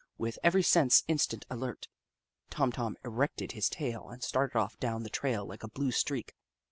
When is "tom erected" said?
2.71-3.51